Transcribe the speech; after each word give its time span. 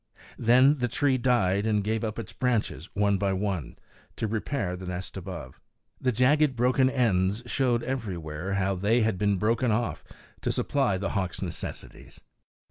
Then 0.39 0.79
the 0.79 0.87
tree 0.87 1.19
died 1.19 1.67
and 1.67 1.83
gave 1.83 2.03
up 2.03 2.17
its 2.17 2.33
branches, 2.33 2.89
one 2.95 3.19
by 3.19 3.33
one, 3.33 3.77
to 4.15 4.25
repair 4.25 4.75
the 4.75 4.87
nest 4.87 5.15
above. 5.15 5.61
The 5.99 6.11
jagged, 6.11 6.55
broken 6.55 6.89
ends 6.89 7.43
showed 7.45 7.83
everywhere 7.83 8.55
how 8.55 8.73
they 8.73 9.01
had 9.01 9.19
been 9.19 9.37
broken 9.37 9.69
off 9.69 10.03
to 10.41 10.51
supply 10.51 10.97
the 10.97 11.09
hawks' 11.09 11.43
necessities. 11.43 12.19